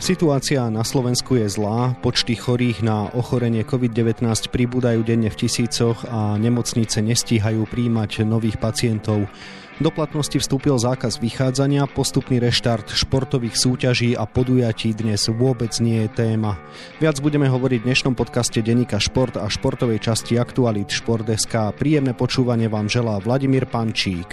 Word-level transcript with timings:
Situácia 0.00 0.64
na 0.72 0.80
Slovensku 0.80 1.36
je 1.36 1.44
zlá, 1.44 1.92
počty 2.00 2.32
chorých 2.32 2.80
na 2.80 3.12
ochorenie 3.12 3.68
COVID-19 3.68 4.24
pribúdajú 4.48 5.04
denne 5.04 5.28
v 5.28 5.36
tisícoch 5.44 6.08
a 6.08 6.40
nemocnice 6.40 7.04
nestíhajú 7.04 7.68
príjmať 7.68 8.24
nových 8.24 8.56
pacientov. 8.56 9.28
Do 9.76 9.92
platnosti 9.92 10.40
vstúpil 10.40 10.80
zákaz 10.80 11.20
vychádzania, 11.20 11.84
postupný 11.84 12.40
reštart 12.40 12.96
športových 12.96 13.60
súťaží 13.60 14.16
a 14.16 14.24
podujatí 14.24 14.96
dnes 14.96 15.20
vôbec 15.28 15.76
nie 15.84 16.08
je 16.08 16.08
téma. 16.16 16.56
Viac 16.96 17.20
budeme 17.20 17.52
hovoriť 17.52 17.84
v 17.84 17.88
dnešnom 17.92 18.16
podcaste 18.16 18.64
Denika 18.64 18.96
Šport 18.96 19.36
a 19.36 19.52
športovej 19.52 20.00
časti 20.00 20.40
Aktualit 20.40 20.88
Šport.sk. 20.88 21.76
Príjemné 21.76 22.16
počúvanie 22.16 22.72
vám 22.72 22.88
želá 22.88 23.20
Vladimír 23.20 23.68
Pančík. 23.68 24.32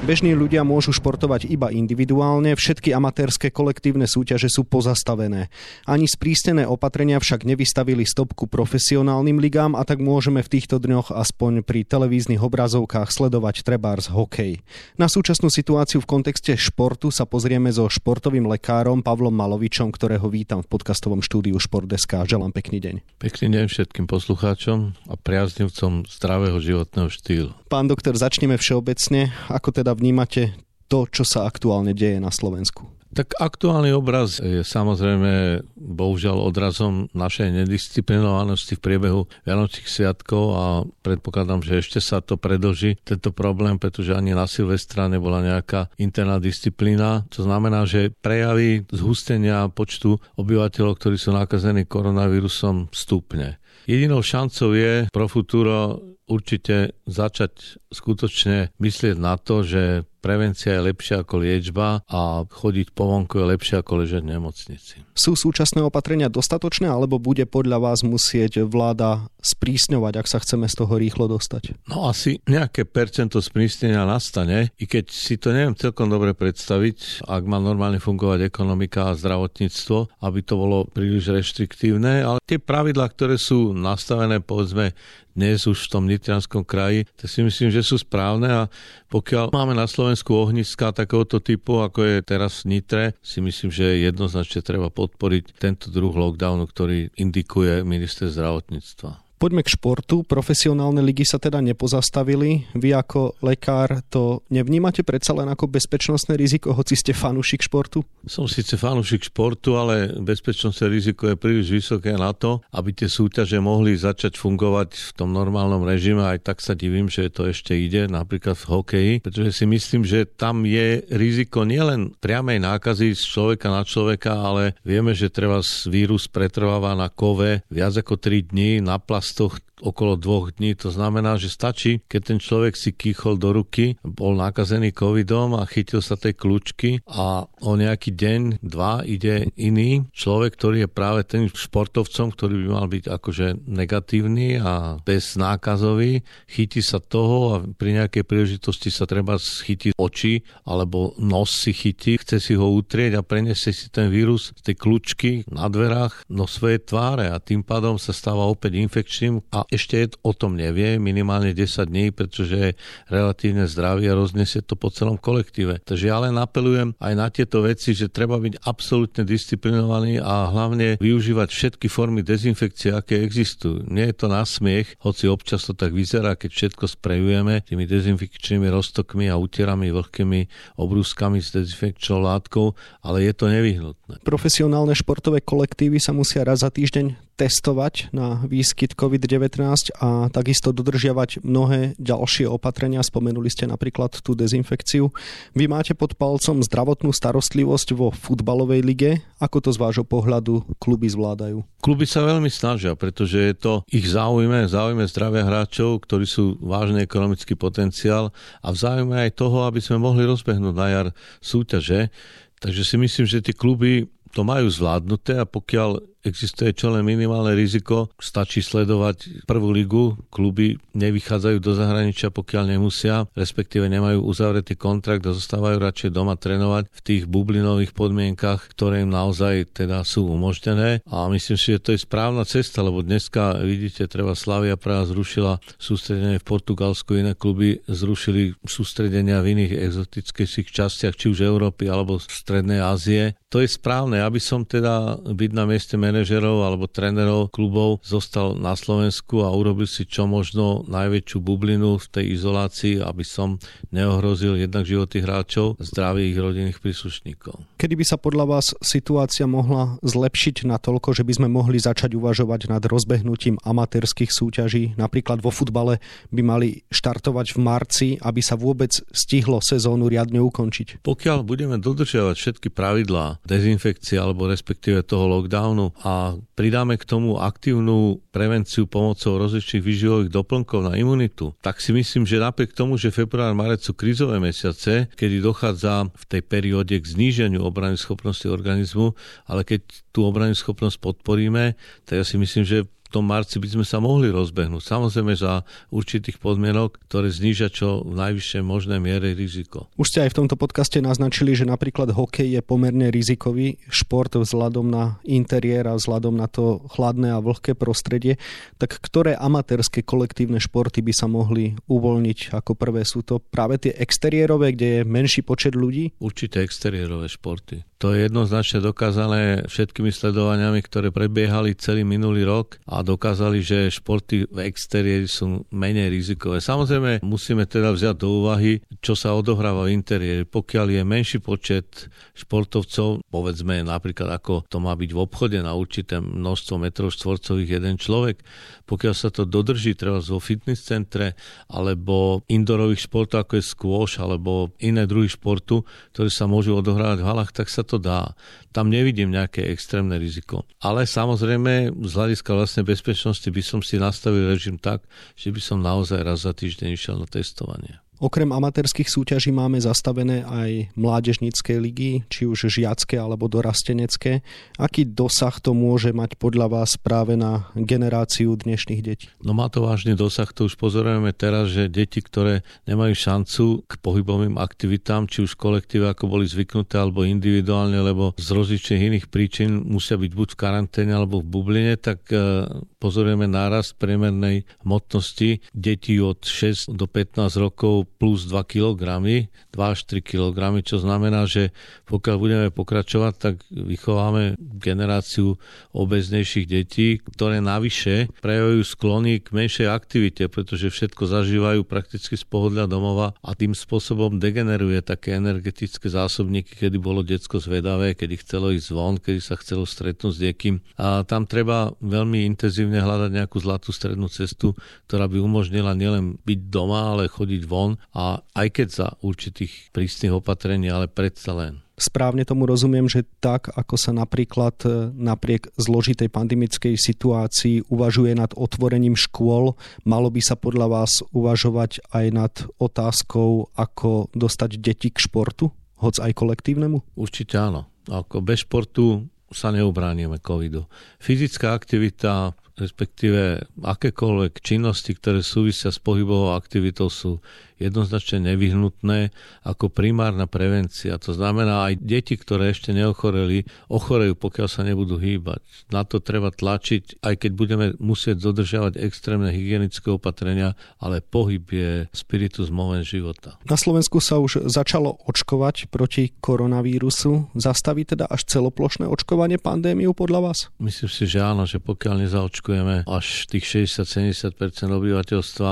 Bežní 0.00 0.32
ľudia 0.32 0.64
môžu 0.64 0.96
športovať 0.96 1.44
iba 1.52 1.68
individuálne, 1.68 2.56
všetky 2.56 2.88
amatérske 2.96 3.52
kolektívne 3.52 4.08
súťaže 4.08 4.48
sú 4.48 4.64
pozastavené. 4.64 5.52
Ani 5.84 6.08
sprístené 6.08 6.64
opatrenia 6.64 7.20
však 7.20 7.44
nevystavili 7.44 8.08
stopku 8.08 8.48
profesionálnym 8.48 9.36
ligám 9.36 9.76
a 9.76 9.84
tak 9.84 10.00
môžeme 10.00 10.40
v 10.40 10.56
týchto 10.56 10.80
dňoch 10.80 11.12
aspoň 11.12 11.60
pri 11.68 11.84
televíznych 11.84 12.40
obrazovkách 12.40 13.12
sledovať 13.12 13.60
trebárs 13.60 14.08
hokej. 14.08 14.64
Na 14.96 15.04
súčasnú 15.04 15.52
situáciu 15.52 16.00
v 16.00 16.08
kontexte 16.08 16.56
športu 16.56 17.12
sa 17.12 17.28
pozrieme 17.28 17.68
so 17.68 17.84
športovým 17.84 18.48
lekárom 18.48 19.04
Pavlom 19.04 19.36
Malovičom, 19.36 19.92
ktorého 19.92 20.32
vítam 20.32 20.64
v 20.64 20.70
podcastovom 20.80 21.20
štúdiu 21.20 21.60
Šport.sk. 21.60 22.24
Želám 22.24 22.56
pekný 22.56 22.80
deň. 22.80 23.20
Pekný 23.20 23.52
deň 23.52 23.64
všetkým 23.68 24.08
poslucháčom 24.08 24.96
a 25.12 25.14
priaznivcom 25.20 26.08
zdravého 26.08 26.56
životného 26.56 27.12
štýlu. 27.12 27.52
Pán 27.68 27.86
doktor, 27.86 28.18
začneme 28.18 28.58
všeobecne. 28.58 29.30
Ako 29.46 29.70
teda 29.70 29.89
vnímate 29.94 30.54
to, 30.90 31.06
čo 31.06 31.22
sa 31.22 31.46
aktuálne 31.46 31.94
deje 31.94 32.18
na 32.18 32.34
Slovensku? 32.34 33.00
Tak 33.10 33.42
aktuálny 33.42 33.90
obraz 33.90 34.38
je 34.38 34.62
samozrejme 34.62 35.66
bohužiaľ 35.74 36.46
odrazom 36.46 37.10
našej 37.10 37.50
nedisciplinovanosti 37.50 38.78
v 38.78 38.84
priebehu 38.86 39.20
Vianočných 39.42 39.90
sviatkov 39.90 40.44
a 40.54 40.66
predpokladám, 41.02 41.58
že 41.58 41.82
ešte 41.82 41.98
sa 41.98 42.22
to 42.22 42.38
predlží, 42.38 43.02
tento 43.02 43.34
problém, 43.34 43.82
pretože 43.82 44.14
ani 44.14 44.30
na 44.30 44.46
Silvestra 44.46 45.10
nebola 45.10 45.42
nejaká 45.42 45.90
interná 45.98 46.38
disciplína. 46.38 47.26
To 47.34 47.42
znamená, 47.42 47.82
že 47.82 48.14
prejavy 48.14 48.86
zhustenia 48.94 49.66
počtu 49.74 50.22
obyvateľov, 50.38 50.94
ktorí 50.94 51.18
sú 51.18 51.34
nakazení 51.34 51.90
koronavírusom, 51.90 52.94
stupne. 52.94 53.58
Jedinou 53.90 54.22
šancou 54.22 54.70
je 54.70 55.10
pro 55.10 55.26
futuro 55.26 55.98
určite 56.30 56.94
začať 57.10 57.82
skutočne 57.90 58.70
myslieť 58.78 59.18
na 59.18 59.34
to, 59.34 59.66
že 59.66 60.06
prevencia 60.20 60.76
je 60.76 60.86
lepšia 60.92 61.24
ako 61.24 61.40
liečba 61.40 62.04
a 62.06 62.44
chodiť 62.44 62.92
po 62.92 63.08
vonku 63.08 63.40
je 63.40 63.50
lepšie 63.56 63.76
ako 63.80 64.04
ležať 64.04 64.22
v 64.22 64.30
nemocnici. 64.36 64.94
Sú 65.16 65.32
súčasné 65.34 65.80
opatrenia 65.80 66.28
dostatočné 66.28 66.86
alebo 66.86 67.16
bude 67.16 67.48
podľa 67.48 67.80
vás 67.80 68.04
musieť 68.04 68.68
vláda 68.68 69.26
sprísňovať, 69.40 70.12
ak 70.20 70.28
sa 70.28 70.38
chceme 70.44 70.68
z 70.68 70.76
toho 70.76 70.94
rýchlo 71.00 71.24
dostať? 71.26 71.88
No 71.88 72.06
asi 72.06 72.38
nejaké 72.44 72.84
percento 72.84 73.40
sprísnenia 73.40 74.04
nastane, 74.04 74.76
i 74.76 74.84
keď 74.84 75.08
si 75.08 75.40
to 75.40 75.56
neviem 75.56 75.74
celkom 75.74 76.12
dobre 76.12 76.36
predstaviť, 76.36 77.24
ak 77.24 77.42
má 77.48 77.56
normálne 77.56 77.98
fungovať 77.98 78.44
ekonomika 78.44 79.10
a 79.10 79.16
zdravotníctvo, 79.16 80.20
aby 80.20 80.38
to 80.44 80.54
bolo 80.54 80.84
príliš 80.84 81.32
reštriktívne, 81.32 82.20
ale 82.20 82.38
tie 82.44 82.60
pravidlá, 82.60 83.08
ktoré 83.08 83.40
sú 83.40 83.72
nastavené 83.72 84.44
povedzme 84.44 84.92
dnes 85.40 85.64
už 85.64 85.88
v 85.88 85.92
tom 85.96 86.04
Nitrianskom 86.04 86.68
kraji, 86.68 87.08
tak 87.16 87.32
si 87.32 87.40
myslím, 87.40 87.72
že 87.72 87.80
sú 87.80 87.96
správne 87.96 88.48
a 88.52 88.62
pokiaľ 89.08 89.56
máme 89.56 89.72
na 89.72 89.88
Slovensku 89.88 90.36
ohniska 90.36 90.92
takéhoto 90.92 91.40
typu, 91.40 91.80
ako 91.80 92.04
je 92.04 92.16
teraz 92.20 92.68
v 92.68 92.76
Nitre, 92.76 93.04
si 93.24 93.40
myslím, 93.40 93.72
že 93.72 94.04
jednoznačne 94.04 94.60
treba 94.60 94.92
podporiť 94.92 95.56
tento 95.56 95.88
druh 95.88 96.12
lockdownu, 96.12 96.68
ktorý 96.68 97.08
indikuje 97.16 97.80
minister 97.88 98.28
zdravotníctva. 98.28 99.29
Poďme 99.40 99.64
k 99.64 99.72
športu. 99.72 100.20
Profesionálne 100.20 101.00
ligy 101.00 101.24
sa 101.24 101.40
teda 101.40 101.64
nepozastavili. 101.64 102.68
Vy 102.76 102.92
ako 102.92 103.40
lekár 103.40 104.04
to 104.12 104.44
nevnímate 104.52 105.00
predsa 105.00 105.32
len 105.32 105.48
ako 105.48 105.64
bezpečnostné 105.64 106.36
riziko, 106.36 106.76
hoci 106.76 106.92
ste 106.92 107.16
fanúšik 107.16 107.64
športu? 107.64 108.04
Som 108.28 108.44
síce 108.44 108.76
fanúšik 108.76 109.32
športu, 109.32 109.80
ale 109.80 110.12
bezpečnostné 110.20 110.92
riziko 110.92 111.24
je 111.32 111.40
príliš 111.40 111.72
vysoké 111.72 112.20
na 112.20 112.36
to, 112.36 112.60
aby 112.68 112.92
tie 112.92 113.08
súťaže 113.08 113.56
mohli 113.64 113.96
začať 113.96 114.36
fungovať 114.36 114.92
v 114.92 115.10
tom 115.16 115.32
normálnom 115.32 115.88
režime. 115.88 116.20
Aj 116.20 116.36
tak 116.36 116.60
sa 116.60 116.76
divím, 116.76 117.08
že 117.08 117.32
to 117.32 117.48
ešte 117.48 117.72
ide, 117.72 118.12
napríklad 118.12 118.60
v 118.60 118.68
hokeji, 118.68 119.12
pretože 119.24 119.56
si 119.56 119.64
myslím, 119.64 120.04
že 120.04 120.28
tam 120.28 120.68
je 120.68 121.00
riziko 121.16 121.64
nielen 121.64 122.12
priamej 122.20 122.60
nákazy 122.60 123.16
z 123.16 123.24
človeka 123.24 123.72
na 123.72 123.88
človeka, 123.88 124.36
ale 124.36 124.76
vieme, 124.84 125.16
že 125.16 125.32
treba 125.32 125.64
vírus 125.88 126.28
pretrváva 126.28 126.92
na 126.92 127.08
kove 127.08 127.64
viac 127.72 127.96
ako 127.96 128.20
3 128.20 128.52
dní 128.52 128.84
na 128.84 129.00
plast 129.00 129.29
toch 129.36 129.58
okolo 129.80 130.16
dvoch 130.20 130.52
dní. 130.54 130.76
To 130.84 130.92
znamená, 130.92 131.40
že 131.40 131.48
stačí, 131.48 132.04
keď 132.06 132.20
ten 132.22 132.38
človek 132.38 132.76
si 132.76 132.92
kýchol 132.92 133.40
do 133.40 133.56
ruky, 133.56 133.96
bol 134.04 134.36
nakazený 134.36 134.92
covidom 134.92 135.56
a 135.56 135.64
chytil 135.64 136.04
sa 136.04 136.20
tej 136.20 136.36
kľúčky 136.36 137.00
a 137.08 137.48
o 137.64 137.72
nejaký 137.74 138.12
deň, 138.12 138.40
dva 138.60 139.02
ide 139.08 139.48
iný 139.56 140.04
človek, 140.12 140.54
ktorý 140.54 140.86
je 140.86 140.90
práve 140.90 141.24
ten 141.24 141.48
športovcom, 141.48 142.32
ktorý 142.32 142.54
by 142.64 142.68
mal 142.68 142.86
byť 142.86 143.04
akože 143.08 143.46
negatívny 143.66 144.60
a 144.60 145.00
beznákazový, 145.02 146.22
chytí 146.46 146.84
sa 146.84 147.00
toho 147.00 147.38
a 147.50 147.56
pri 147.64 148.04
nejakej 148.04 148.24
príležitosti 148.28 148.92
sa 148.92 149.08
treba 149.08 149.40
schytiť 149.40 149.96
oči 149.96 150.44
alebo 150.68 151.16
nos 151.16 151.50
si 151.50 151.72
chytí, 151.72 152.20
chce 152.20 152.38
si 152.38 152.54
ho 152.54 152.68
utrieť 152.68 153.16
a 153.16 153.26
preniesie 153.26 153.72
si 153.72 153.88
ten 153.88 154.12
vírus 154.12 154.52
z 154.60 154.72
tej 154.72 154.76
kľúčky 154.76 155.30
na 155.48 155.66
dverách 155.72 156.28
no 156.28 156.44
svoje 156.44 156.78
tváre 156.84 157.32
a 157.32 157.40
tým 157.40 157.64
pádom 157.64 157.96
sa 157.96 158.12
stáva 158.12 158.44
opäť 158.46 158.76
infekčným 159.20 159.44
a 159.52 159.68
ešte 159.68 160.16
o 160.24 160.32
tom 160.32 160.56
nevie, 160.56 160.96
minimálne 160.96 161.52
10 161.52 161.92
dní, 161.92 162.10
pretože 162.10 162.56
je 162.56 162.70
relatívne 163.12 163.68
zdravý 163.68 164.08
a 164.08 164.16
roznesie 164.16 164.64
to 164.64 164.74
po 164.74 164.88
celom 164.88 165.20
kolektíve. 165.20 165.84
Takže 165.84 166.08
ja 166.08 166.18
len 166.24 166.36
apelujem 166.40 166.96
aj 166.96 167.12
na 167.14 167.28
tieto 167.28 167.60
veci, 167.60 167.92
že 167.92 168.08
treba 168.08 168.40
byť 168.40 168.64
absolútne 168.64 169.22
disciplinovaný 169.28 170.24
a 170.24 170.48
hlavne 170.48 170.96
využívať 170.98 171.48
všetky 171.52 171.86
formy 171.92 172.24
dezinfekcie, 172.24 172.96
aké 172.96 173.20
existujú. 173.20 173.84
Nie 173.92 174.10
je 174.10 174.16
to 174.24 174.26
na 174.32 174.42
smiech, 174.48 174.96
hoci 175.04 175.28
občas 175.28 175.68
to 175.68 175.76
tak 175.76 175.92
vyzerá, 175.92 176.34
keď 176.38 176.50
všetko 176.50 176.84
sprejujeme 176.88 177.60
tými 177.66 177.84
dezinfekčnými 177.84 178.66
roztokmi 178.72 179.28
a 179.28 179.36
utierami 179.36 179.92
vlhkými 179.92 180.40
obrúskami 180.80 181.42
s 181.42 181.52
dezinfekčnou 181.52 182.22
látkou, 182.24 182.72
ale 183.04 183.28
je 183.28 183.32
to 183.36 183.50
nevyhnutné. 183.50 184.22
Profesionálne 184.24 184.94
športové 184.96 185.44
kolektívy 185.44 186.00
sa 186.00 186.14
musia 186.14 186.46
raz 186.46 186.62
za 186.62 186.70
týždeň 186.70 187.29
testovať 187.40 188.12
na 188.12 188.44
výskyt 188.44 188.92
COVID-19 188.92 189.56
a 189.96 190.28
takisto 190.28 190.76
dodržiavať 190.76 191.40
mnohé 191.40 191.96
ďalšie 191.96 192.44
opatrenia. 192.44 193.00
Spomenuli 193.00 193.48
ste 193.48 193.64
napríklad 193.64 194.20
tú 194.20 194.36
dezinfekciu. 194.36 195.08
Vy 195.56 195.64
máte 195.64 195.96
pod 195.96 196.20
palcom 196.20 196.60
zdravotnú 196.60 197.16
starostlivosť 197.16 197.96
vo 197.96 198.12
futbalovej 198.12 198.84
lige. 198.84 199.24
Ako 199.40 199.64
to 199.64 199.72
z 199.72 199.80
vášho 199.80 200.04
pohľadu 200.04 200.76
kluby 200.76 201.08
zvládajú? 201.08 201.64
Kluby 201.80 202.04
sa 202.04 202.20
veľmi 202.28 202.52
snažia, 202.52 202.92
pretože 202.92 203.40
je 203.40 203.56
to 203.56 203.72
ich 203.88 204.04
záujme, 204.04 204.68
záujme 204.68 205.08
zdravia 205.08 205.48
hráčov, 205.48 206.04
ktorí 206.04 206.28
sú 206.28 206.60
vážny 206.60 207.08
ekonomický 207.08 207.56
potenciál 207.56 208.36
a 208.60 208.68
v 208.68 208.76
záujme 208.76 209.16
aj 209.16 209.40
toho, 209.40 209.64
aby 209.64 209.80
sme 209.80 209.96
mohli 209.96 210.28
rozbehnúť 210.28 210.76
na 210.76 210.88
jar 210.92 211.06
súťaže. 211.40 212.12
Takže 212.60 212.84
si 212.84 213.00
myslím, 213.00 213.24
že 213.24 213.40
tie 213.40 213.56
kluby 213.56 214.12
to 214.36 214.44
majú 214.44 214.68
zvládnuté 214.68 215.40
a 215.40 215.48
pokiaľ 215.48 216.09
existuje 216.22 216.76
čo 216.76 216.92
len 216.92 217.04
minimálne 217.04 217.56
riziko. 217.56 218.12
Stačí 218.20 218.60
sledovať 218.60 219.44
prvú 219.48 219.72
ligu, 219.72 220.16
kluby 220.28 220.76
nevychádzajú 220.92 221.58
do 221.60 221.72
zahraničia, 221.72 222.28
pokiaľ 222.32 222.76
nemusia, 222.76 223.24
respektíve 223.32 223.88
nemajú 223.88 224.20
uzavretý 224.24 224.76
kontrakt 224.76 225.24
a 225.24 225.36
zostávajú 225.36 225.80
radšej 225.80 226.10
doma 226.12 226.36
trénovať 226.36 226.92
v 226.92 227.00
tých 227.00 227.22
bublinových 227.26 227.96
podmienkach, 227.96 228.72
ktoré 228.76 229.04
im 229.04 229.12
naozaj 229.12 229.72
teda 229.72 230.04
sú 230.04 230.28
umožnené. 230.28 231.00
A 231.08 231.28
myslím 231.32 231.56
si, 231.56 231.76
že 231.76 231.82
to 231.82 231.90
je 231.96 232.04
správna 232.04 232.44
cesta, 232.44 232.84
lebo 232.84 233.00
dneska 233.00 233.60
vidíte, 233.60 234.08
treba 234.10 234.36
Slavia 234.36 234.76
Praha 234.76 235.08
zrušila 235.08 235.60
sústredenie 235.80 236.38
v 236.40 236.48
Portugalsku, 236.48 237.16
iné 237.16 237.32
kluby 237.32 237.80
zrušili 237.88 238.56
sústredenia 238.64 239.40
v 239.40 239.56
iných 239.56 239.72
exotických 239.88 240.68
častiach, 240.70 241.14
či 241.16 241.32
už 241.32 241.44
Európy 241.44 241.88
alebo 241.88 242.20
Strednej 242.20 242.80
Ázie. 242.82 243.34
To 243.50 243.58
je 243.58 243.68
správne, 243.68 244.22
aby 244.22 244.38
som 244.38 244.62
teda 244.62 245.18
byť 245.20 245.50
na 245.50 245.64
mieste 245.66 245.98
manažerov 246.10 246.66
alebo 246.66 246.90
trénerov 246.90 247.54
klubov 247.54 248.02
zostal 248.02 248.58
na 248.58 248.74
Slovensku 248.74 249.46
a 249.46 249.54
urobil 249.54 249.86
si 249.86 250.02
čo 250.02 250.26
možno 250.26 250.82
najväčšiu 250.90 251.38
bublinu 251.38 252.02
v 252.02 252.06
tej 252.10 252.24
izolácii, 252.34 252.98
aby 252.98 253.22
som 253.22 253.62
neohrozil 253.94 254.58
jednak 254.58 254.82
životy 254.82 255.22
hráčov, 255.22 255.78
zdravie 255.78 256.34
ich 256.34 256.38
rodinných 256.38 256.82
príslušníkov. 256.82 257.62
Kedy 257.78 257.94
by 257.94 258.04
sa 258.04 258.18
podľa 258.18 258.44
vás 258.58 258.74
situácia 258.82 259.46
mohla 259.46 259.96
zlepšiť 260.02 260.66
na 260.66 260.82
toľko, 260.82 261.14
že 261.14 261.22
by 261.22 261.32
sme 261.38 261.48
mohli 261.48 261.78
začať 261.78 262.18
uvažovať 262.18 262.66
nad 262.66 262.82
rozbehnutím 262.82 263.62
amatérských 263.62 264.34
súťaží? 264.34 264.98
Napríklad 264.98 265.38
vo 265.38 265.54
futbale 265.54 266.02
by 266.34 266.42
mali 266.42 266.68
štartovať 266.90 267.54
v 267.54 267.58
marci, 267.62 268.08
aby 268.18 268.42
sa 268.42 268.58
vôbec 268.58 268.90
stihlo 269.14 269.62
sezónu 269.62 270.10
riadne 270.10 270.42
ukončiť. 270.42 271.06
Pokiaľ 271.06 271.46
budeme 271.46 271.78
dodržiavať 271.78 272.36
všetky 272.36 272.68
pravidlá 272.74 273.38
dezinfekcie 273.46 274.18
alebo 274.18 274.50
respektíve 274.50 275.06
toho 275.06 275.30
lockdownu 275.30 275.99
a 276.00 276.36
pridáme 276.56 276.96
k 276.96 277.04
tomu 277.04 277.36
aktívnu 277.36 278.24
prevenciu 278.32 278.88
pomocou 278.88 279.36
rozličných 279.36 279.84
výživových 279.84 280.32
doplnkov 280.32 280.88
na 280.88 280.96
imunitu, 280.96 281.52
tak 281.60 281.80
si 281.84 281.92
myslím, 281.92 282.24
že 282.24 282.40
napriek 282.40 282.72
tomu, 282.72 282.96
že 282.96 283.12
február, 283.12 283.52
marec 283.52 283.84
sú 283.84 283.92
krizové 283.92 284.40
mesiace, 284.40 285.12
kedy 285.12 285.44
dochádza 285.44 286.08
v 286.08 286.24
tej 286.24 286.42
perióde 286.44 286.96
k 286.96 287.04
zníženiu 287.04 287.60
obrany 287.60 288.00
schopnosti 288.00 288.48
organizmu, 288.48 289.12
ale 289.44 289.64
keď 289.68 289.84
tú 290.10 290.24
obrany 290.24 290.56
schopnosť 290.56 290.96
podporíme, 291.00 291.76
tak 292.08 292.14
ja 292.20 292.24
si 292.24 292.40
myslím, 292.40 292.64
že 292.64 292.88
tom 293.10 293.26
marci 293.26 293.58
by 293.58 293.68
sme 293.68 293.84
sa 293.84 293.98
mohli 293.98 294.30
rozbehnúť. 294.30 294.86
Samozrejme 294.86 295.34
za 295.34 295.66
určitých 295.90 296.38
podmienok, 296.38 297.02
ktoré 297.10 297.28
znížia 297.28 297.66
čo 297.66 298.06
v 298.06 298.14
najvyššej 298.14 298.62
možnej 298.62 299.02
miere 299.02 299.34
riziko. 299.34 299.90
Už 299.98 300.14
ste 300.14 300.22
aj 300.24 300.30
v 300.32 300.38
tomto 300.44 300.54
podcaste 300.54 301.02
naznačili, 301.02 301.58
že 301.58 301.66
napríklad 301.66 302.14
hokej 302.14 302.46
je 302.46 302.60
pomerne 302.62 303.10
rizikový 303.10 303.82
šport 303.90 304.30
vzhľadom 304.30 304.86
na 304.86 305.18
interiér 305.26 305.90
a 305.90 305.98
vzhľadom 305.98 306.38
na 306.38 306.46
to 306.46 306.86
chladné 306.94 307.34
a 307.34 307.42
vlhké 307.42 307.74
prostredie. 307.74 308.38
Tak 308.78 309.02
ktoré 309.02 309.34
amatérske 309.34 310.06
kolektívne 310.06 310.62
športy 310.62 311.02
by 311.02 311.12
sa 311.12 311.26
mohli 311.26 311.74
uvoľniť 311.90 312.54
ako 312.54 312.78
prvé? 312.78 313.02
Sú 313.02 313.26
to 313.26 313.42
práve 313.42 313.82
tie 313.82 313.92
exteriérové, 313.98 314.78
kde 314.78 315.02
je 315.02 315.08
menší 315.08 315.42
počet 315.42 315.74
ľudí? 315.74 316.14
Určite 316.22 316.62
exteriérové 316.62 317.26
športy. 317.26 317.89
To 318.00 318.16
je 318.16 318.32
jednoznačne 318.32 318.80
dokázané 318.80 319.68
všetkými 319.68 320.08
sledovaniami, 320.08 320.80
ktoré 320.80 321.12
prebiehali 321.12 321.76
celý 321.76 322.00
minulý 322.00 322.48
rok 322.48 322.80
a 322.88 323.04
dokázali, 323.04 323.60
že 323.60 323.92
športy 323.92 324.48
v 324.48 324.64
exteriéri 324.64 325.28
sú 325.28 325.68
menej 325.68 326.08
rizikové. 326.08 326.64
Samozrejme, 326.64 327.20
musíme 327.20 327.68
teda 327.68 327.92
vziať 327.92 328.16
do 328.16 328.40
úvahy, 328.40 328.80
čo 329.04 329.12
sa 329.12 329.36
odohráva 329.36 329.84
v 329.84 330.00
interiéri. 330.00 330.48
Pokiaľ 330.48 330.96
je 330.96 331.02
menší 331.04 331.38
počet 331.44 332.08
športovcov, 332.32 333.20
povedzme 333.28 333.84
napríklad 333.84 334.32
ako 334.32 334.64
to 334.64 334.80
má 334.80 334.96
byť 334.96 335.10
v 335.12 335.20
obchode 335.20 335.58
na 335.60 335.76
určité 335.76 336.24
množstvo 336.24 336.80
metrov 336.80 337.12
štvorcových 337.12 337.84
jeden 337.84 338.00
človek, 338.00 338.40
pokiaľ 338.88 339.12
sa 339.12 339.28
to 339.28 339.44
dodrží 339.44 339.92
treba 339.92 340.24
vo 340.24 340.40
fitness 340.40 340.88
centre 340.88 341.36
alebo 341.68 342.40
indorových 342.48 343.12
športov 343.12 343.44
ako 343.44 343.60
je 343.60 343.64
squash 343.68 344.16
alebo 344.16 344.72
iné 344.80 345.04
druhy 345.04 345.28
športu, 345.28 345.84
ktoré 346.16 346.32
sa 346.32 346.48
môžu 346.48 346.80
odohrávať 346.80 347.20
v 347.20 347.28
halách, 347.28 347.52
tak 347.52 347.68
sa 347.68 347.89
to 347.90 347.98
dá. 347.98 348.38
Tam 348.70 348.86
nevidím 348.86 349.34
nejaké 349.34 349.66
extrémne 349.66 350.14
riziko. 350.14 350.62
Ale 350.78 351.02
samozrejme, 351.10 351.90
z 351.90 352.12
hľadiska 352.14 352.54
vlastnej 352.54 352.86
bezpečnosti 352.86 353.50
by 353.50 353.62
som 353.66 353.82
si 353.82 353.98
nastavil 353.98 354.46
režim 354.46 354.78
tak, 354.78 355.02
že 355.34 355.50
by 355.50 355.58
som 355.58 355.82
naozaj 355.82 356.22
raz 356.22 356.46
za 356.46 356.54
týždeň 356.54 356.94
išiel 356.94 357.18
na 357.18 357.26
testovanie. 357.26 357.98
Okrem 358.20 358.52
amatérských 358.52 359.08
súťaží 359.08 359.48
máme 359.48 359.80
zastavené 359.80 360.44
aj 360.44 360.92
mládežnícke 360.92 361.72
ligy, 361.80 362.20
či 362.28 362.44
už 362.44 362.68
žiacké 362.68 363.16
alebo 363.16 363.48
dorastenecké. 363.48 364.44
Aký 364.76 365.08
dosah 365.08 365.56
to 365.56 365.72
môže 365.72 366.12
mať 366.12 366.36
podľa 366.36 366.68
vás 366.68 367.00
práve 367.00 367.40
na 367.40 367.72
generáciu 367.72 368.60
dnešných 368.60 369.00
detí? 369.00 369.32
No 369.40 369.56
má 369.56 369.72
to 369.72 369.88
vážny 369.88 370.12
dosah, 370.12 370.52
to 370.52 370.68
už 370.68 370.76
pozorujeme 370.76 371.32
teraz, 371.32 371.72
že 371.72 371.88
deti, 371.88 372.20
ktoré 372.20 372.60
nemajú 372.84 373.16
šancu 373.16 373.88
k 373.88 373.92
pohybovým 374.04 374.60
aktivitám, 374.60 375.24
či 375.24 375.48
už 375.48 375.56
kolektíve, 375.56 376.04
ako 376.12 376.28
boli 376.28 376.44
zvyknuté, 376.44 377.00
alebo 377.00 377.24
individuálne, 377.24 378.04
lebo 378.04 378.36
z 378.36 378.48
rozličných 378.52 379.16
iných 379.16 379.26
príčin 379.32 379.80
musia 379.80 380.20
byť 380.20 380.32
buď 380.36 380.48
v 380.52 380.60
karanténe 380.60 381.16
alebo 381.16 381.40
v 381.40 381.48
bubline, 381.48 381.96
tak 381.96 382.28
e, 382.28 382.68
pozorujeme 383.00 383.48
nárast 383.48 383.96
priemernej 383.96 384.68
hmotnosti 384.84 385.64
detí 385.72 386.20
od 386.20 386.44
6 386.44 386.92
do 386.92 387.08
15 387.08 387.56
rokov 387.56 388.09
plus 388.18 388.48
2 388.50 388.64
kg, 388.66 389.20
2 389.22 389.76
až 389.76 390.00
3 390.08 390.20
kg, 390.24 390.58
čo 390.82 390.98
znamená, 390.98 391.46
že 391.46 391.70
pokiaľ 392.10 392.36
budeme 392.36 392.68
pokračovať, 392.74 393.32
tak 393.38 393.54
vychováme 393.70 394.58
generáciu 394.58 395.60
obeznejších 395.94 396.66
detí, 396.66 397.22
ktoré 397.22 397.62
navyše 397.62 398.32
prejavujú 398.40 398.82
sklony 398.82 399.44
k 399.44 399.54
menšej 399.54 399.88
aktivite, 399.92 400.48
pretože 400.48 400.90
všetko 400.90 401.22
zažívajú 401.28 401.80
prakticky 401.86 402.34
z 402.34 402.44
pohodľa 402.48 402.88
domova 402.88 403.36
a 403.44 403.54
tým 403.54 403.76
spôsobom 403.76 404.40
degeneruje 404.40 405.04
také 405.04 405.36
energetické 405.36 406.08
zásobníky, 406.08 406.74
kedy 406.74 406.96
bolo 406.96 407.20
detsko 407.20 407.60
zvedavé, 407.60 408.16
kedy 408.16 408.40
chcelo 408.40 408.72
ísť 408.72 408.88
von, 408.96 409.20
kedy 409.20 409.40
sa 409.44 409.60
chcelo 409.60 409.84
stretnúť 409.84 410.32
s 410.32 410.40
niekým. 410.40 410.80
A 410.96 411.22
tam 411.28 411.44
treba 411.44 411.92
veľmi 412.00 412.48
intenzívne 412.48 412.98
hľadať 413.04 413.30
nejakú 413.36 413.60
zlatú 413.60 413.92
strednú 413.92 414.32
cestu, 414.32 414.72
ktorá 415.06 415.28
by 415.28 415.38
umožnila 415.38 415.92
nielen 415.92 416.40
byť 416.40 416.60
doma, 416.72 417.12
ale 417.12 417.28
chodiť 417.28 417.62
von 417.68 417.99
a 418.16 418.42
aj 418.56 418.68
keď 418.70 418.88
za 418.88 419.08
určitých 419.22 419.94
prísnych 419.94 420.34
opatrení, 420.34 420.90
ale 420.90 421.06
predsa 421.06 421.54
len 421.54 421.74
správne 422.00 422.48
tomu 422.48 422.64
rozumiem, 422.64 423.06
že 423.06 423.28
tak, 423.44 423.68
ako 423.76 423.94
sa 424.00 424.16
napríklad 424.16 424.74
e, 424.88 425.12
napriek 425.12 425.68
zložitej 425.76 426.32
pandemickej 426.32 426.96
situácii 426.96 427.92
uvažuje 427.92 428.32
nad 428.32 428.50
otvorením 428.56 429.14
škôl, 429.14 429.76
malo 430.08 430.28
by 430.32 430.40
sa 430.40 430.56
podľa 430.56 430.88
vás 430.88 431.20
uvažovať 431.36 432.00
aj 432.16 432.26
nad 432.32 432.54
otázkou, 432.80 433.68
ako 433.76 434.32
dostať 434.32 434.80
deti 434.80 435.12
k 435.12 435.20
športu, 435.20 435.68
hoc 436.00 436.16
aj 436.16 436.32
kolektívnemu? 436.32 437.04
Určite 437.14 437.60
áno. 437.60 437.86
Ako 438.08 438.40
bez 438.40 438.64
športu 438.64 439.28
sa 439.52 439.68
neubránime 439.70 440.40
covidu. 440.40 440.88
Fyzická 441.20 441.76
aktivita, 441.76 442.56
respektíve 442.80 443.68
akékoľvek 443.82 444.62
činnosti, 444.64 445.12
ktoré 445.12 445.44
súvisia 445.44 445.92
s 445.92 446.00
pohybovou 446.00 446.56
aktivitou 446.56 447.12
sú 447.12 447.44
jednoznačne 447.80 448.52
nevyhnutné 448.52 449.32
ako 449.64 449.88
primárna 449.88 450.44
prevencia. 450.44 451.16
To 451.16 451.32
znamená, 451.32 451.88
aj 451.88 452.04
deti, 452.04 452.36
ktoré 452.36 452.76
ešte 452.76 452.92
neochoreli, 452.92 453.64
ochorejú, 453.88 454.36
pokiaľ 454.36 454.68
sa 454.68 454.84
nebudú 454.84 455.16
hýbať. 455.16 455.64
Na 455.88 456.04
to 456.04 456.20
treba 456.20 456.52
tlačiť, 456.52 457.24
aj 457.24 457.34
keď 457.40 457.50
budeme 457.56 457.86
musieť 457.96 458.44
dodržiavať 458.44 459.00
extrémne 459.00 459.48
hygienické 459.48 460.12
opatrenia, 460.12 460.76
ale 461.00 461.24
pohyb 461.24 461.64
je 461.64 461.90
spiritus 462.12 462.68
moment 462.68 463.02
života. 463.02 463.56
Na 463.64 463.80
Slovensku 463.80 464.20
sa 464.20 464.36
už 464.36 464.68
začalo 464.68 465.16
očkovať 465.24 465.88
proti 465.88 466.36
koronavírusu. 466.36 467.56
Zastaví 467.56 468.04
teda 468.04 468.28
až 468.28 468.44
celoplošné 468.44 469.08
očkovanie 469.08 469.56
pandémiu 469.56 470.12
podľa 470.12 470.40
vás? 470.52 470.58
Myslím 470.76 471.08
si, 471.08 471.24
že 471.24 471.40
áno, 471.40 471.64
že 471.64 471.80
pokiaľ 471.80 472.28
nezaočkujeme 472.28 473.08
až 473.08 473.48
tých 473.48 473.88
60-70% 473.88 474.52
obyvateľstva, 474.90 475.70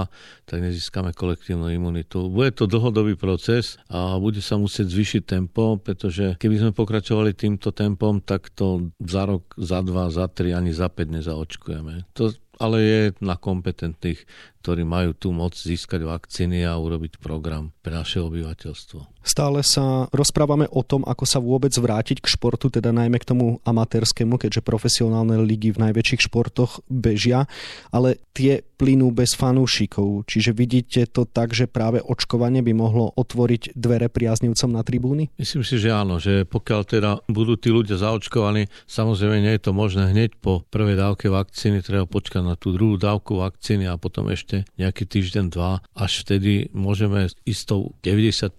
tak 0.49 0.59
nezískame 0.65 1.13
kolektívnu 1.13 1.69
imunitu. 1.69 1.98
Bude 2.07 2.53
to 2.55 2.69
dlhodobý 2.69 3.19
proces 3.19 3.81
a 3.89 4.19
bude 4.21 4.45
sa 4.45 4.61
musieť 4.61 4.93
zvýšiť 4.93 5.23
tempo, 5.25 5.81
pretože 5.81 6.37
keby 6.39 6.57
sme 6.61 6.71
pokračovali 6.77 7.33
týmto 7.33 7.73
tempom, 7.73 8.21
tak 8.21 8.53
to 8.53 8.93
za 9.01 9.25
rok, 9.25 9.57
za 9.57 9.81
dva, 9.81 10.13
za 10.13 10.29
tri, 10.29 10.53
ani 10.53 10.71
za 10.71 10.93
päť 10.93 11.19
nezaočkujeme. 11.19 12.07
To 12.15 12.31
ale 12.59 12.79
je 12.83 13.03
na 13.23 13.39
kompetentných, 13.39 14.27
ktorí 14.69 14.85
majú 14.85 15.17
tú 15.17 15.33
moc 15.33 15.57
získať 15.57 16.05
vakcíny 16.05 16.61
a 16.69 16.77
urobiť 16.77 17.17
program 17.25 17.73
pre 17.81 17.97
naše 17.97 18.21
obyvateľstvo. 18.21 19.25
Stále 19.25 19.65
sa 19.65 20.05
rozprávame 20.13 20.69
o 20.69 20.85
tom, 20.85 21.09
ako 21.09 21.25
sa 21.25 21.41
vôbec 21.41 21.73
vrátiť 21.73 22.21
k 22.21 22.29
športu, 22.29 22.69
teda 22.69 22.93
najmä 22.93 23.17
k 23.17 23.29
tomu 23.33 23.65
amatérskému, 23.65 24.37
keďže 24.37 24.61
profesionálne 24.61 25.41
ligy 25.41 25.73
v 25.73 25.89
najväčších 25.89 26.29
športoch 26.29 26.85
bežia, 26.89 27.49
ale 27.89 28.21
tie 28.37 28.61
plynú 28.79 29.11
bez 29.11 29.35
fanúšikov. 29.35 30.25
Čiže 30.31 30.55
vidíte 30.55 31.01
to 31.11 31.27
tak, 31.27 31.51
že 31.53 31.67
práve 31.67 31.99
očkovanie 31.99 32.63
by 32.63 32.73
mohlo 32.73 33.11
otvoriť 33.19 33.75
dvere 33.75 34.07
priaznivcom 34.07 34.71
na 34.71 34.87
tribúny? 34.87 35.35
Myslím 35.35 35.67
si, 35.67 35.83
že 35.83 35.91
áno, 35.91 36.23
že 36.23 36.47
pokiaľ 36.47 36.81
teda 36.87 37.11
budú 37.27 37.59
tí 37.59 37.75
ľudia 37.75 37.99
zaočkovaní, 37.99 38.71
samozrejme 38.87 39.43
nie 39.43 39.53
je 39.59 39.63
to 39.67 39.73
možné 39.75 40.15
hneď 40.15 40.39
po 40.39 40.63
prvej 40.71 40.95
dávke 40.95 41.27
vakcíny, 41.27 41.83
treba 41.83 42.07
počkať 42.07 42.47
na 42.47 42.55
tú 42.55 42.71
druhú 42.71 42.95
dávku 42.95 43.43
vakcíny 43.43 43.91
a 43.91 43.99
potom 43.99 44.31
ešte 44.31 44.58
ešte 44.59 44.79
nejaký 44.79 45.05
týždeň, 45.07 45.45
dva, 45.53 45.83
až 45.95 46.27
vtedy 46.27 46.71
môžeme 46.75 47.31
istou 47.47 47.95
90% 48.03 48.55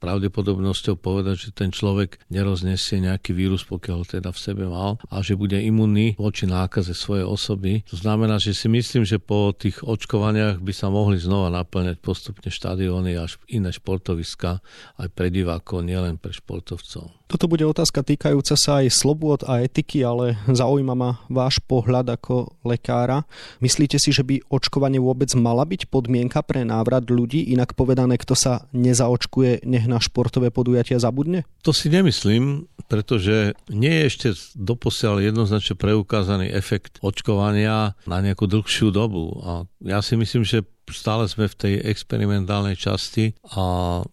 pravdepodobnosťou 0.00 0.94
povedať, 0.96 1.48
že 1.48 1.56
ten 1.56 1.70
človek 1.72 2.20
neroznesie 2.32 3.00
nejaký 3.00 3.36
vírus, 3.36 3.64
pokiaľ 3.66 3.96
ho 4.04 4.06
teda 4.06 4.30
v 4.32 4.38
sebe 4.38 4.64
mal 4.68 4.96
a 5.08 5.20
že 5.20 5.36
bude 5.36 5.56
imunný 5.58 6.16
voči 6.16 6.48
nákaze 6.48 6.96
svojej 6.96 7.26
osoby. 7.26 7.84
To 7.92 7.96
znamená, 7.98 8.40
že 8.40 8.56
si 8.56 8.68
myslím, 8.68 9.04
že 9.04 9.20
po 9.20 9.52
tých 9.52 9.84
očkovaniach 9.84 10.60
by 10.60 10.72
sa 10.72 10.88
mohli 10.88 11.20
znova 11.20 11.52
naplňať 11.52 12.00
postupne 12.00 12.48
štadióny 12.48 13.16
až 13.18 13.36
iné 13.48 13.72
športoviska 13.72 14.60
aj 15.00 15.08
pre 15.12 15.28
divákov, 15.28 15.84
nielen 15.84 16.16
pre 16.16 16.32
športovcov. 16.32 17.22
Toto 17.32 17.48
bude 17.48 17.64
otázka 17.64 18.04
týkajúca 18.04 18.60
sa 18.60 18.84
aj 18.84 18.92
slobôd 18.92 19.40
a 19.48 19.64
etiky, 19.64 20.04
ale 20.04 20.36
zaujíma 20.52 20.92
ma 20.92 21.16
váš 21.32 21.64
pohľad 21.64 22.12
ako 22.12 22.60
lekára. 22.60 23.24
Myslíte 23.64 23.96
si, 23.96 24.12
že 24.12 24.20
by 24.20 24.44
očkovanie 24.92 25.00
vôbec 25.00 25.30
mala 25.38 25.64
byť 25.64 25.88
podmienka 25.88 26.44
pre 26.44 26.64
návrat 26.64 27.08
ľudí? 27.08 27.48
Inak 27.52 27.72
povedané, 27.72 28.20
kto 28.20 28.36
sa 28.36 28.68
nezaočkuje, 28.76 29.64
nech 29.64 29.86
na 29.88 30.00
športové 30.00 30.52
podujatia 30.52 31.00
zabudne? 31.00 31.48
To 31.64 31.72
si 31.72 31.88
nemyslím, 31.88 32.68
pretože 32.88 33.56
nie 33.72 33.92
je 33.92 34.04
ešte 34.08 34.28
doposiaľ 34.58 35.24
jednoznačne 35.24 35.78
preukázaný 35.78 36.52
efekt 36.52 37.00
očkovania 37.00 37.96
na 38.04 38.18
nejakú 38.20 38.44
dlhšiu 38.44 38.92
dobu. 38.92 39.40
A 39.40 39.52
ja 39.80 40.04
si 40.04 40.18
myslím, 40.18 40.44
že 40.44 40.66
stále 40.90 41.30
sme 41.30 41.46
v 41.46 41.58
tej 41.58 41.74
experimentálnej 41.86 42.74
časti 42.74 43.38
a 43.54 43.64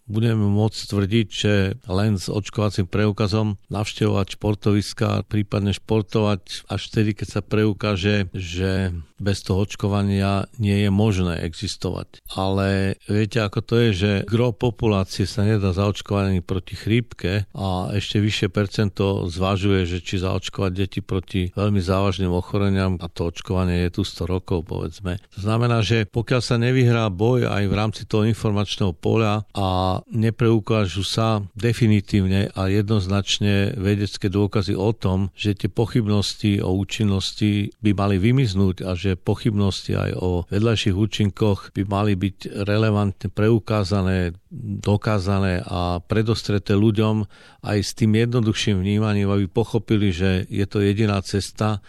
budeme 0.06 0.46
môcť 0.46 0.80
tvrdiť, 0.86 1.28
že 1.30 1.54
len 1.90 2.22
s 2.22 2.30
očkovacím 2.30 2.86
preukazom 2.86 3.58
navštevovať 3.74 4.38
športoviska, 4.38 5.26
prípadne 5.26 5.74
športovať 5.74 6.70
až 6.70 6.82
vtedy, 6.94 7.18
keď 7.18 7.28
sa 7.28 7.42
preukáže, 7.42 8.30
že 8.36 8.94
bez 9.20 9.44
toho 9.44 9.68
očkovania 9.68 10.48
nie 10.58 10.88
je 10.88 10.90
možné 10.90 11.44
existovať. 11.44 12.24
Ale 12.34 12.96
viete, 13.06 13.44
ako 13.44 13.60
to 13.60 13.76
je, 13.76 13.90
že 13.92 14.12
gro 14.26 14.56
populácie 14.56 15.28
sa 15.28 15.44
nedá 15.44 15.76
zaočkovať 15.76 16.24
ani 16.32 16.42
proti 16.42 16.80
chrípke 16.80 17.46
a 17.52 17.92
ešte 17.92 18.24
vyššie 18.24 18.48
percento 18.48 19.28
zvažuje, 19.28 19.84
že 19.84 20.00
či 20.00 20.24
zaočkovať 20.24 20.72
deti 20.72 21.00
proti 21.04 21.52
veľmi 21.52 21.84
závažným 21.84 22.32
ochoreniam 22.32 22.96
a 23.04 23.12
to 23.12 23.28
očkovanie 23.30 23.88
je 23.88 24.00
tu 24.00 24.02
100 24.08 24.24
rokov, 24.32 24.64
povedzme. 24.66 25.20
To 25.36 25.40
znamená, 25.44 25.84
že 25.84 26.08
pokiaľ 26.08 26.42
sa 26.42 26.56
nevyhrá 26.60 27.08
boj 27.08 27.48
aj 27.48 27.64
v 27.66 27.74
rámci 27.74 28.02
toho 28.04 28.28
informačného 28.28 28.92
poľa 28.92 29.48
a 29.56 30.00
nepreukážu 30.12 31.08
sa 31.08 31.40
definitívne 31.56 32.52
a 32.52 32.68
jednoznačne 32.68 33.80
vedecké 33.80 34.28
dôkazy 34.28 34.76
o 34.76 34.92
tom, 34.92 35.32
že 35.34 35.56
tie 35.56 35.72
pochybnosti 35.72 36.60
o 36.60 36.76
účinnosti 36.76 37.72
by 37.80 37.92
mali 37.96 38.20
vymiznúť 38.20 38.84
a 38.84 38.94
že 39.00 39.16
pochybnosti 39.16 39.96
aj 39.96 40.12
o 40.20 40.44
vedľajších 40.52 40.96
účinkoch 40.96 41.72
by 41.72 41.84
mali 41.88 42.20
byť 42.20 42.68
relevantne 42.68 43.32
preukázané, 43.32 44.36
dokázané 44.84 45.64
a 45.64 46.04
predostreté 46.04 46.76
ľuďom 46.76 47.24
aj 47.64 47.78
s 47.80 47.92
tým 47.96 48.20
jednoduchším 48.20 48.84
vnímaním, 48.84 49.32
aby 49.32 49.46
pochopili, 49.48 50.12
že 50.12 50.44
je 50.52 50.66
to 50.68 50.84
jediná 50.84 51.22
cesta. 51.24 51.80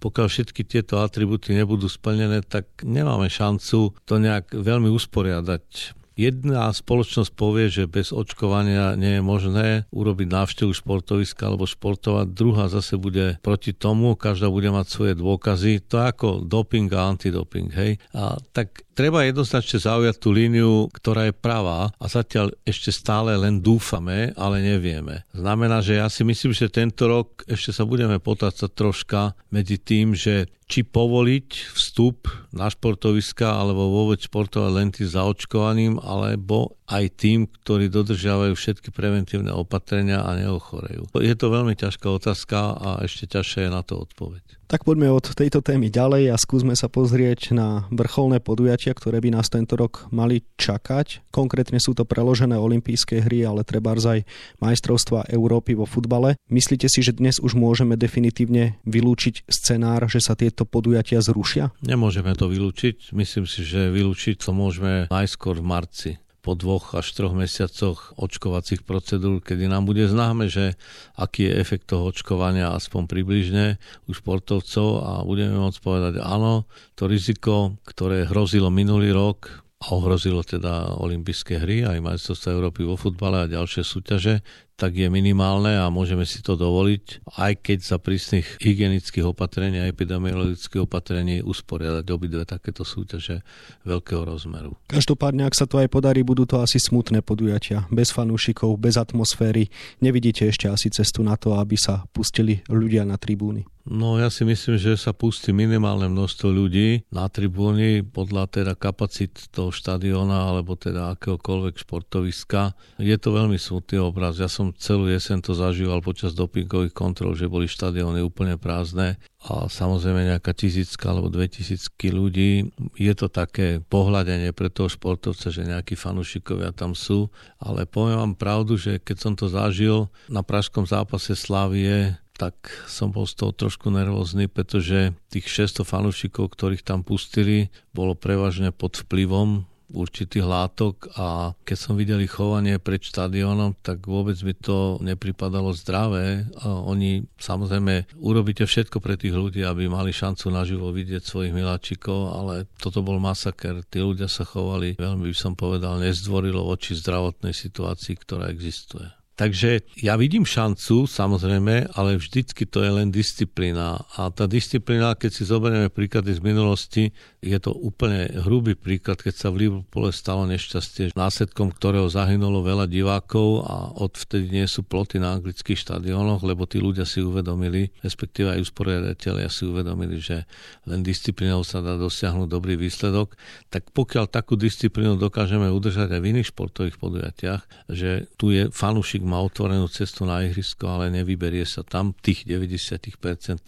Pokiaľ 0.00 0.26
všetky 0.26 0.64
tieto 0.64 0.98
atributy 1.04 1.52
nebudú 1.52 1.86
splnené, 1.86 2.40
tak 2.40 2.66
nemáme 2.82 3.28
šancu 3.28 3.92
to 4.08 4.14
nejak 4.16 4.50
veľmi 4.50 4.88
usporiadať 4.88 5.94
Jedna 6.20 6.68
spoločnosť 6.68 7.32
povie, 7.32 7.72
že 7.72 7.88
bez 7.88 8.12
očkovania 8.12 8.92
nie 8.92 9.16
je 9.16 9.22
možné 9.24 9.68
urobiť 9.88 10.28
návštevu 10.28 10.68
športoviska 10.76 11.48
alebo 11.48 11.64
športovať, 11.64 12.36
druhá 12.36 12.68
zase 12.68 13.00
bude 13.00 13.40
proti 13.40 13.72
tomu, 13.72 14.12
každá 14.20 14.52
bude 14.52 14.68
mať 14.68 14.86
svoje 14.92 15.12
dôkazy. 15.16 15.80
To 15.88 15.96
je 15.96 16.04
ako 16.12 16.28
doping 16.44 16.92
a 16.92 17.08
antidoping. 17.08 17.72
Hej? 17.72 18.04
A 18.12 18.36
tak 18.52 18.84
treba 19.00 19.24
jednoznačne 19.24 19.80
zaujať 19.80 20.16
tú 20.20 20.28
líniu, 20.36 20.92
ktorá 20.92 21.32
je 21.32 21.34
pravá 21.34 21.88
a 21.96 22.04
zatiaľ 22.04 22.52
ešte 22.68 22.92
stále 22.92 23.32
len 23.32 23.64
dúfame, 23.64 24.36
ale 24.36 24.60
nevieme. 24.60 25.24
Znamená, 25.32 25.80
že 25.80 25.96
ja 25.96 26.12
si 26.12 26.20
myslím, 26.20 26.52
že 26.52 26.68
tento 26.68 27.08
rok 27.08 27.48
ešte 27.48 27.72
sa 27.72 27.88
budeme 27.88 28.20
potácať 28.20 28.68
troška 28.68 29.32
medzi 29.48 29.80
tým, 29.80 30.12
že 30.12 30.52
či 30.70 30.86
povoliť 30.86 31.74
vstup 31.74 32.30
na 32.54 32.70
športoviska 32.70 33.58
alebo 33.58 33.90
vôbec 33.90 34.22
športovať 34.22 34.70
len 34.70 34.88
tým 34.94 35.08
zaočkovaným, 35.10 35.98
alebo 35.98 36.78
aj 36.90 37.04
tým, 37.14 37.46
ktorí 37.46 37.86
dodržiavajú 37.86 38.52
všetky 38.58 38.90
preventívne 38.90 39.54
opatrenia 39.54 40.26
a 40.26 40.34
neochorejú. 40.34 41.14
Je 41.22 41.34
to 41.38 41.46
veľmi 41.54 41.78
ťažká 41.78 42.10
otázka 42.10 42.58
a 42.74 42.88
ešte 43.06 43.30
ťažšia 43.30 43.70
je 43.70 43.70
na 43.70 43.82
to 43.86 44.02
odpoveď. 44.02 44.60
Tak 44.70 44.86
poďme 44.86 45.10
od 45.10 45.34
tejto 45.34 45.66
témy 45.66 45.90
ďalej 45.90 46.30
a 46.30 46.38
skúsme 46.38 46.78
sa 46.78 46.86
pozrieť 46.86 47.50
na 47.50 47.90
vrcholné 47.90 48.38
podujatia, 48.38 48.94
ktoré 48.94 49.18
by 49.18 49.34
nás 49.34 49.50
tento 49.50 49.74
rok 49.74 50.06
mali 50.14 50.46
čakať. 50.62 51.26
Konkrétne 51.34 51.82
sú 51.82 51.90
to 51.90 52.06
preložené 52.06 52.54
olympijské 52.54 53.18
hry, 53.26 53.42
ale 53.42 53.66
treba 53.66 53.98
aj 53.98 54.22
majstrovstva 54.62 55.26
Európy 55.26 55.74
vo 55.74 55.90
futbale. 55.90 56.38
Myslíte 56.46 56.86
si, 56.86 57.02
že 57.02 57.18
dnes 57.18 57.42
už 57.42 57.58
môžeme 57.58 57.98
definitívne 57.98 58.78
vylúčiť 58.86 59.50
scenár, 59.50 60.06
že 60.06 60.22
sa 60.22 60.38
tieto 60.38 60.62
podujatia 60.62 61.18
zrušia? 61.18 61.74
Nemôžeme 61.82 62.30
to 62.38 62.46
vylúčiť. 62.46 63.10
Myslím 63.10 63.50
si, 63.50 63.66
že 63.66 63.90
vylúčiť 63.90 64.38
to 64.38 64.54
môžeme 64.54 65.10
najskôr 65.10 65.58
v 65.58 65.66
marci 65.66 66.10
po 66.40 66.56
dvoch 66.56 66.96
až 66.96 67.06
troch 67.12 67.36
mesiacoch 67.36 68.16
očkovacích 68.16 68.82
procedúr, 68.82 69.44
kedy 69.44 69.68
nám 69.68 69.84
bude 69.84 70.08
známe, 70.08 70.48
že 70.48 70.74
aký 71.16 71.52
je 71.52 71.56
efekt 71.60 71.92
toho 71.92 72.08
očkovania 72.08 72.72
aspoň 72.72 73.06
približne 73.06 73.76
u 74.08 74.10
športovcov 74.16 74.88
a 75.04 75.12
budeme 75.22 75.60
môcť 75.60 75.80
povedať 75.84 76.14
áno, 76.24 76.64
to 76.96 77.06
riziko, 77.06 77.76
ktoré 77.84 78.24
hrozilo 78.24 78.72
minulý 78.72 79.12
rok, 79.12 79.64
a 79.80 79.96
ohrozilo 79.96 80.44
teda 80.44 80.92
olympijské 81.00 81.56
hry, 81.56 81.88
aj 81.88 82.04
majstrovstvá 82.04 82.52
Európy 82.52 82.84
vo 82.84 83.00
futbale 83.00 83.40
a 83.40 83.48
ďalšie 83.48 83.80
súťaže, 83.80 84.44
tak 84.76 84.96
je 84.96 85.08
minimálne 85.12 85.76
a 85.76 85.88
môžeme 85.92 86.24
si 86.24 86.40
to 86.40 86.56
dovoliť, 86.56 87.28
aj 87.36 87.52
keď 87.64 87.78
za 87.84 87.96
prísnych 88.00 88.60
hygienických 88.60 89.28
opatrení 89.28 89.80
a 89.80 89.88
epidemiologických 89.88 90.84
opatrení 90.84 91.40
usporiadať 91.44 92.04
obidve 92.12 92.44
takéto 92.44 92.84
súťaže 92.84 93.40
veľkého 93.84 94.24
rozmeru. 94.24 94.76
Každopádne, 94.88 95.48
ak 95.48 95.56
sa 95.56 95.64
to 95.64 95.80
aj 95.80 95.88
podarí, 95.88 96.24
budú 96.24 96.44
to 96.44 96.60
asi 96.60 96.76
smutné 96.76 97.20
podujatia. 97.24 97.88
Bez 97.88 98.12
fanúšikov, 98.12 98.76
bez 98.80 99.00
atmosféry. 99.00 99.68
Nevidíte 100.00 100.48
ešte 100.48 100.68
asi 100.68 100.88
cestu 100.88 101.24
na 101.24 101.40
to, 101.40 101.56
aby 101.56 101.76
sa 101.76 102.04
pustili 102.12 102.64
ľudia 102.68 103.04
na 103.04 103.20
tribúny. 103.20 103.64
No 103.90 104.22
ja 104.22 104.30
si 104.30 104.46
myslím, 104.46 104.78
že 104.78 104.94
sa 104.94 105.10
pustí 105.10 105.50
minimálne 105.50 106.06
množstvo 106.06 106.46
ľudí 106.46 107.02
na 107.10 107.26
tribúny 107.26 108.06
podľa 108.06 108.46
teda 108.46 108.72
kapacit 108.78 109.50
toho 109.50 109.74
štadiona 109.74 110.46
alebo 110.46 110.78
teda 110.78 111.18
akéhokoľvek 111.18 111.74
športoviska. 111.74 112.78
Je 113.02 113.18
to 113.18 113.34
veľmi 113.34 113.58
smutný 113.58 113.98
obraz. 113.98 114.38
Ja 114.38 114.46
som 114.46 114.70
celú 114.78 115.10
jesen 115.10 115.42
to 115.42 115.58
zažíval 115.58 116.06
počas 116.06 116.38
dopingových 116.38 116.94
kontrol, 116.94 117.34
že 117.34 117.50
boli 117.50 117.66
štadióny 117.66 118.22
úplne 118.22 118.54
prázdne 118.62 119.18
a 119.42 119.66
samozrejme 119.66 120.38
nejaká 120.38 120.54
tisícka 120.54 121.10
alebo 121.10 121.26
dve 121.26 121.50
tisícky 121.50 122.14
ľudí. 122.14 122.70
Je 122.94 123.14
to 123.18 123.26
také 123.26 123.82
pohľadenie 123.82 124.54
pre 124.54 124.70
toho 124.70 124.86
športovca, 124.86 125.50
že 125.50 125.66
nejakí 125.66 125.98
fanúšikovia 125.98 126.70
tam 126.70 126.94
sú, 126.94 127.26
ale 127.58 127.90
poviem 127.90 128.22
vám 128.22 128.34
pravdu, 128.38 128.78
že 128.78 129.02
keď 129.02 129.16
som 129.18 129.32
to 129.34 129.50
zažil 129.50 130.14
na 130.30 130.46
pražskom 130.46 130.86
zápase 130.86 131.34
Slavie, 131.34 132.14
tak 132.40 132.56
som 132.88 133.12
bol 133.12 133.28
z 133.28 133.36
toho 133.36 133.52
trošku 133.52 133.92
nervózny, 133.92 134.48
pretože 134.48 135.12
tých 135.28 135.68
600 135.68 135.84
fanúšikov, 135.84 136.56
ktorých 136.56 136.80
tam 136.80 137.04
pustili, 137.04 137.68
bolo 137.92 138.16
prevažne 138.16 138.72
pod 138.72 138.96
vplyvom 138.96 139.68
určitých 139.90 140.46
látok 140.46 141.10
a 141.18 141.52
keď 141.66 141.76
som 141.76 141.98
videl 141.98 142.22
ich 142.22 142.30
chovanie 142.30 142.78
pred 142.78 143.02
štadiónom, 143.02 143.74
tak 143.82 144.06
vôbec 144.06 144.38
mi 144.46 144.54
to 144.54 145.02
nepripadalo 145.02 145.74
zdravé. 145.74 146.46
A 146.62 146.70
oni 146.70 147.26
samozrejme 147.36 148.06
urobíte 148.22 148.64
všetko 148.64 149.02
pre 149.02 149.18
tých 149.18 149.34
ľudí, 149.34 149.66
aby 149.66 149.90
mali 149.90 150.14
šancu 150.14 150.48
naživo 150.54 150.94
vidieť 150.94 151.26
svojich 151.26 151.50
miláčikov, 151.52 152.38
ale 152.38 152.70
toto 152.78 153.02
bol 153.02 153.18
masaker. 153.18 153.82
Tí 153.90 153.98
ľudia 153.98 154.30
sa 154.30 154.46
chovali 154.46 154.94
veľmi, 154.94 155.26
by 155.26 155.36
som 155.36 155.58
povedal, 155.58 155.98
nezdvorilo 155.98 156.62
voči 156.62 156.94
zdravotnej 156.94 157.52
situácii, 157.52 158.14
ktorá 158.14 158.48
existuje. 158.48 159.19
Takže 159.40 159.96
ja 159.96 160.20
vidím 160.20 160.44
šancu, 160.44 161.08
samozrejme, 161.08 161.96
ale 161.96 162.20
vždycky 162.20 162.68
to 162.68 162.84
je 162.84 162.92
len 162.92 163.08
disciplína. 163.08 164.04
A 164.20 164.28
tá 164.28 164.44
disciplína, 164.44 165.16
keď 165.16 165.30
si 165.32 165.48
zoberieme 165.48 165.88
príklady 165.88 166.36
z 166.36 166.44
minulosti, 166.44 167.04
je 167.40 167.56
to 167.56 167.72
úplne 167.72 168.28
hrubý 168.44 168.76
príklad, 168.76 169.16
keď 169.16 169.32
sa 169.32 169.48
v 169.48 169.64
Liverpoole 169.64 170.12
stalo 170.12 170.44
nešťastie, 170.44 171.16
následkom 171.16 171.72
ktorého 171.72 172.04
zahynulo 172.12 172.60
veľa 172.60 172.84
divákov 172.84 173.64
a 173.64 173.96
odvtedy 173.96 174.60
nie 174.60 174.68
sú 174.68 174.84
ploty 174.84 175.16
na 175.16 175.40
anglických 175.40 175.88
štadiónoch, 175.88 176.44
lebo 176.44 176.68
tí 176.68 176.76
ľudia 176.76 177.08
si 177.08 177.24
uvedomili, 177.24 177.88
respektíve 178.04 178.52
aj 178.52 178.68
usporiadatelia 178.68 179.48
si 179.48 179.64
uvedomili, 179.64 180.20
že 180.20 180.44
len 180.84 181.00
disciplínou 181.00 181.64
sa 181.64 181.80
dá 181.80 181.96
dosiahnuť 181.96 182.44
dobrý 182.44 182.76
výsledok. 182.76 183.40
Tak 183.72 183.88
pokiaľ 183.96 184.28
takú 184.28 184.60
disciplínu 184.60 185.16
dokážeme 185.16 185.72
udržať 185.72 186.12
aj 186.12 186.20
v 186.20 186.28
iných 186.28 186.52
športových 186.52 187.00
podujatiach, 187.00 187.88
že 187.88 188.28
tu 188.36 188.52
je 188.52 188.68
fanúšik 188.68 189.29
má 189.30 189.38
otvorenú 189.38 189.86
cestu 189.86 190.26
na 190.26 190.42
ihrisko, 190.42 190.90
ale 190.90 191.14
nevyberie 191.14 191.62
sa 191.62 191.86
tam 191.86 192.10
v 192.18 192.34
tých 192.34 192.50
90%, 192.50 193.62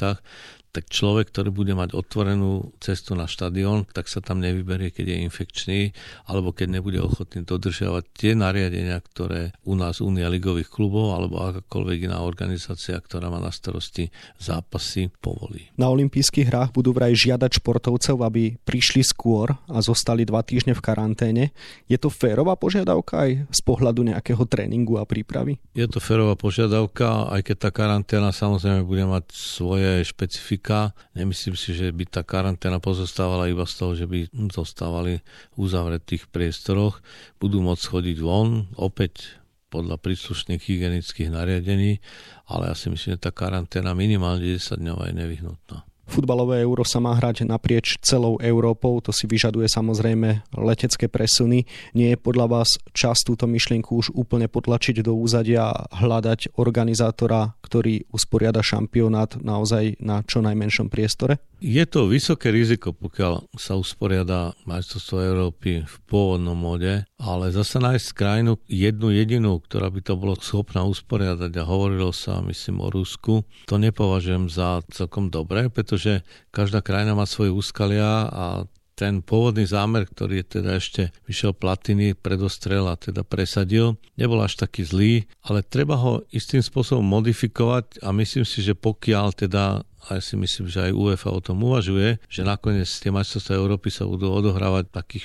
tak 0.73 0.89
človek, 0.89 1.29
ktorý 1.29 1.53
bude 1.53 1.77
mať 1.77 1.93
otvorenú 1.93 2.73
cestu 2.81 3.13
na 3.13 3.29
štadión, 3.29 3.85
tak 3.93 4.09
sa 4.09 4.25
tam 4.25 4.41
nevyberie, 4.41 4.89
keď 4.89 5.13
je 5.13 5.17
infekčný, 5.29 5.81
alebo 6.25 6.57
keď 6.57 6.81
nebude 6.81 6.97
ochotný 6.97 7.45
dodržiavať 7.45 8.09
tie 8.17 8.33
nariadenia, 8.33 8.97
ktoré 9.05 9.53
u 9.69 9.77
nás 9.77 10.01
Unia 10.01 10.33
ligových 10.33 10.73
klubov 10.73 11.13
alebo 11.13 11.45
akákoľvek 11.45 12.09
iná 12.09 12.25
organizácia, 12.25 12.97
ktorá 12.97 13.29
má 13.29 13.37
na 13.37 13.53
starosti 13.53 14.09
zápasy, 14.41 15.13
povolí. 15.21 15.69
Na 15.77 15.93
olympijských 15.93 16.49
hrách 16.49 16.73
budú 16.73 16.97
vraj 16.97 17.13
žiadať 17.13 17.61
športovcov, 17.61 18.25
aby 18.25 18.57
prišli 18.65 19.05
skôr 19.05 19.53
a 19.69 19.79
zostali 19.85 20.25
dva 20.25 20.41
týždne 20.41 20.73
v 20.73 20.81
karanténe. 20.81 21.45
Je 21.85 22.01
to 22.01 22.09
férová 22.09 22.57
požiadavka 22.57 23.29
aj 23.29 23.45
z 23.53 23.61
pohľadu 23.61 24.09
nejakého 24.09 24.41
tréningu 24.49 24.97
a 24.97 25.05
prípravy? 25.05 25.61
Je 25.77 25.85
to 25.85 26.01
férová 26.01 26.33
požiadavka, 26.33 27.29
aj 27.29 27.45
keď 27.45 27.57
tá 27.61 27.69
karanténa 27.69 28.33
samozrejme 28.33 28.89
bude 28.89 29.05
mať 29.05 29.29
svoje 29.37 30.01
špecifiky 30.09 30.62
rizika. 30.63 30.95
Nemyslím 31.19 31.57
si, 31.59 31.75
že 31.75 31.91
by 31.91 32.07
tá 32.07 32.23
karanténa 32.23 32.79
pozostávala 32.79 33.51
iba 33.51 33.67
z 33.67 33.75
toho, 33.75 33.93
že 33.99 34.07
by 34.07 34.31
zostávali 34.55 35.19
v 35.55 35.57
uzavretých 35.59 36.31
priestoroch. 36.31 37.03
Budú 37.43 37.59
môcť 37.67 37.83
chodiť 37.83 38.17
von, 38.23 38.71
opäť 38.79 39.43
podľa 39.73 39.99
príslušných 39.99 40.63
hygienických 40.63 41.33
nariadení, 41.33 41.99
ale 42.47 42.71
ja 42.71 42.75
si 42.77 42.93
myslím, 42.93 43.17
že 43.17 43.25
tá 43.25 43.33
karanténa 43.33 43.97
minimálne 43.97 44.45
10 44.45 44.79
dňov 44.79 45.09
je 45.09 45.13
nevyhnutná. 45.17 45.92
Futbalové 46.13 46.61
euro 46.61 46.85
sa 46.85 47.01
má 47.01 47.17
hrať 47.17 47.49
naprieč 47.49 47.97
celou 48.05 48.37
Európou, 48.37 49.01
to 49.01 49.17
si 49.17 49.25
vyžaduje 49.25 49.65
samozrejme 49.65 50.45
letecké 50.61 51.09
presuny. 51.09 51.65
Nie 51.97 52.13
je 52.13 52.21
podľa 52.21 52.53
vás 52.53 52.77
čas 52.93 53.25
túto 53.25 53.49
myšlienku 53.49 53.97
už 53.97 54.13
úplne 54.13 54.45
potlačiť 54.45 55.01
do 55.01 55.17
úzadia 55.17 55.73
a 55.73 55.89
hľadať 55.89 56.61
organizátora, 56.61 57.57
ktorý 57.65 58.05
usporiada 58.13 58.61
šampionát 58.61 59.41
naozaj 59.41 59.97
na 60.05 60.21
čo 60.29 60.45
najmenšom 60.45 60.93
priestore? 60.93 61.41
Je 61.63 61.81
to 61.89 62.11
vysoké 62.11 62.53
riziko, 62.53 62.93
pokiaľ 62.93 63.55
sa 63.57 63.81
usporiada 63.81 64.53
majstrovstvo 64.69 65.17
Európy 65.17 65.87
v 65.87 65.95
pôvodnom 66.11 66.59
mode, 66.59 67.09
ale 67.23 67.55
zase 67.55 67.79
nájsť 67.79 68.19
krajinu 68.19 68.59
jednu 68.67 69.15
jedinú, 69.15 69.63
ktorá 69.63 69.95
by 69.95 70.03
to 70.03 70.19
bolo 70.19 70.35
schopná 70.43 70.83
usporiadať 70.83 71.55
a 71.55 71.69
hovorilo 71.71 72.11
sa, 72.11 72.43
myslím, 72.43 72.83
o 72.83 72.91
Rusku, 72.91 73.47
to 73.71 73.79
nepovažujem 73.79 74.51
za 74.51 74.83
celkom 74.91 75.31
dobré, 75.31 75.71
pretože 75.71 76.27
každá 76.51 76.83
krajina 76.83 77.15
má 77.15 77.23
svoje 77.31 77.55
úskalia 77.55 78.27
a 78.27 78.67
ten 78.93 79.25
pôvodný 79.25 79.65
zámer, 79.65 80.05
ktorý 80.05 80.45
je 80.45 80.61
teda 80.61 80.71
ešte 80.77 81.03
vyšiel 81.25 81.57
Platiny, 81.57 82.13
predostrel 82.13 82.85
a 82.91 82.99
teda 82.99 83.25
presadil, 83.25 83.97
nebol 84.21 84.43
až 84.45 84.61
taký 84.61 84.85
zlý, 84.85 85.15
ale 85.47 85.65
treba 85.65 85.97
ho 85.97 86.27
istým 86.31 86.61
spôsobom 86.61 87.03
modifikovať 87.03 88.05
a 88.05 88.13
myslím 88.13 88.45
si, 88.45 88.61
že 88.61 88.77
pokiaľ 88.77 89.27
teda 89.35 89.87
a 90.03 90.19
ja 90.19 90.23
si 90.23 90.35
myslím, 90.35 90.67
že 90.67 90.91
aj 90.91 90.99
UEFA 90.99 91.31
o 91.31 91.39
tom 91.39 91.63
uvažuje, 91.63 92.19
že 92.27 92.43
nakoniec 92.43 92.91
tie 92.91 93.15
majstrovstvá 93.15 93.55
Európy 93.55 93.95
sa 93.95 94.03
budú 94.03 94.35
odohrávať 94.35 94.91
v 94.91 94.95
takých 94.99 95.25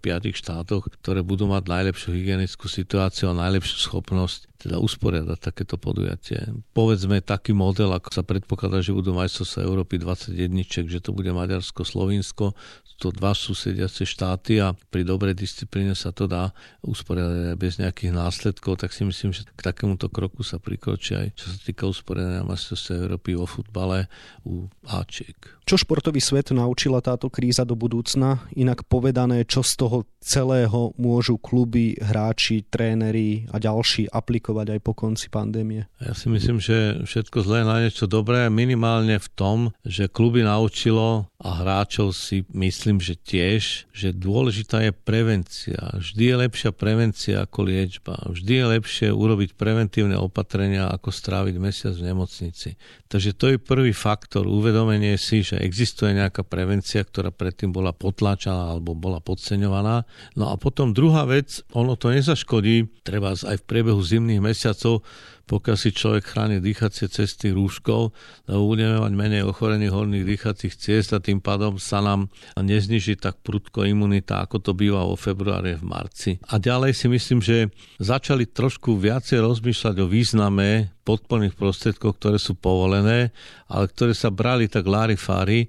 4-5 0.00 0.40
štátoch, 0.40 0.88
ktoré 1.00 1.20
budú 1.20 1.44
mať 1.44 1.68
najlepšiu 1.68 2.16
hygienickú 2.16 2.64
situáciu 2.64 3.28
a 3.28 3.36
najlepšiu 3.36 3.84
schopnosť 3.84 4.48
teda 4.64 4.80
usporiadať 4.80 5.38
takéto 5.44 5.76
podujatie. 5.76 6.40
Povedzme 6.72 7.20
taký 7.20 7.52
model, 7.52 7.92
ako 7.92 8.08
sa 8.16 8.24
predpokladá, 8.24 8.80
že 8.80 8.96
budú 8.96 9.12
majstrovstvá 9.12 9.60
Európy 9.60 10.00
21, 10.00 10.88
že 10.88 11.04
to 11.04 11.12
bude 11.12 11.28
Maďarsko, 11.28 11.84
Slovinsko, 11.84 12.56
to 12.98 13.10
dva 13.10 13.34
susediace 13.34 14.06
štáty 14.06 14.62
a 14.62 14.72
pri 14.72 15.02
dobrej 15.02 15.34
disciplíne 15.34 15.98
sa 15.98 16.14
to 16.14 16.30
dá 16.30 16.54
usporiadať 16.86 17.58
bez 17.58 17.82
nejakých 17.82 18.14
následkov, 18.14 18.80
tak 18.80 18.94
si 18.94 19.02
myslím, 19.02 19.34
že 19.34 19.44
k 19.44 19.60
takémuto 19.60 20.06
kroku 20.06 20.46
sa 20.46 20.62
prikročí 20.62 21.18
aj 21.18 21.34
čo 21.34 21.50
sa 21.50 21.58
týka 21.58 21.90
usporiadania 21.90 22.46
majstrovstva 22.46 23.04
Európy 23.04 23.34
vo 23.34 23.50
futbale 23.50 24.06
u 24.44 24.68
Ačiek. 24.86 25.58
Čo 25.64 25.80
športový 25.80 26.20
svet 26.20 26.52
naučila 26.52 27.00
táto 27.00 27.32
kríza 27.32 27.64
do 27.64 27.72
budúcna? 27.72 28.44
Inak 28.52 28.84
povedané, 28.84 29.48
čo 29.48 29.64
z 29.64 29.80
toho 29.80 29.98
celého 30.20 30.92
môžu 31.00 31.40
kluby, 31.40 31.96
hráči, 31.96 32.68
tréneri 32.68 33.48
a 33.48 33.56
ďalší 33.56 34.12
aplikovať 34.12 34.76
aj 34.76 34.80
po 34.84 34.92
konci 34.92 35.32
pandémie? 35.32 35.88
Ja 36.04 36.12
si 36.12 36.28
myslím, 36.28 36.60
že 36.60 37.00
všetko 37.08 37.44
zlé 37.44 37.64
na 37.64 37.80
niečo 37.80 38.04
dobré, 38.04 38.52
minimálne 38.52 39.16
v 39.16 39.28
tom, 39.32 39.58
že 39.88 40.12
kluby 40.12 40.44
naučilo 40.44 41.32
a 41.40 41.48
hráčov 41.60 42.12
si 42.12 42.44
myslím, 42.52 43.00
že 43.00 43.16
tiež, 43.16 43.88
že 43.92 44.16
dôležitá 44.16 44.84
je 44.84 44.92
prevencia. 44.92 45.96
Vždy 45.96 46.24
je 46.28 46.36
lepšia 46.40 46.70
prevencia 46.72 47.36
ako 47.44 47.68
liečba. 47.68 48.16
Vždy 48.32 48.52
je 48.52 48.66
lepšie 48.80 49.08
urobiť 49.12 49.56
preventívne 49.56 50.16
opatrenia, 50.16 50.88
ako 50.88 51.08
stráviť 51.08 51.56
mesiac 51.60 51.92
v 51.96 52.12
nemocnici. 52.12 52.76
Takže 53.12 53.30
to 53.36 53.44
je 53.52 53.56
prvý 53.60 53.92
faktor, 53.92 54.48
uvedomenie 54.48 55.20
si, 55.20 55.44
že 55.44 55.53
existuje 55.60 56.16
nejaká 56.16 56.42
prevencia, 56.42 57.04
ktorá 57.04 57.30
predtým 57.30 57.70
bola 57.70 57.94
potláčaná 57.94 58.74
alebo 58.74 58.96
bola 58.96 59.20
podceňovaná. 59.20 60.08
No 60.34 60.50
a 60.50 60.58
potom 60.58 60.90
druhá 60.90 61.28
vec, 61.28 61.62
ono 61.76 61.94
to 61.94 62.10
nezaškodí, 62.10 63.04
treba 63.06 63.36
aj 63.36 63.60
v 63.60 63.66
priebehu 63.68 64.00
zimných 64.00 64.42
mesiacov 64.42 65.04
pokiaľ 65.44 65.76
si 65.76 65.92
človek 65.92 66.24
chráni 66.24 66.58
dýchacie 66.64 67.08
cesty 67.12 67.52
rúškou, 67.52 68.02
lebo 68.48 68.62
budeme 68.64 68.96
mať 69.00 69.12
menej 69.12 69.42
ochorení 69.44 69.92
horných 69.92 70.24
dýchacích 70.24 70.74
ciest 70.74 71.12
a 71.12 71.20
tým 71.20 71.44
pádom 71.44 71.76
sa 71.76 72.00
nám 72.00 72.32
nezniží 72.56 73.20
tak 73.20 73.44
prudko 73.44 73.84
imunita, 73.84 74.40
ako 74.40 74.56
to 74.64 74.72
býva 74.72 75.04
vo 75.04 75.16
februári 75.20 75.76
v 75.76 75.84
marci. 75.84 76.30
A 76.48 76.56
ďalej 76.56 76.92
si 76.96 77.06
myslím, 77.12 77.40
že 77.44 77.68
začali 78.00 78.48
trošku 78.48 78.96
viacej 78.96 79.44
rozmýšľať 79.44 79.96
o 80.00 80.08
význame 80.08 80.96
podporných 81.04 81.56
prostriedkov, 81.56 82.16
ktoré 82.16 82.40
sú 82.40 82.56
povolené, 82.56 83.30
ale 83.68 83.84
ktoré 83.92 84.16
sa 84.16 84.32
brali 84.32 84.72
tak 84.72 84.88
lári 84.88 85.20
fári 85.20 85.68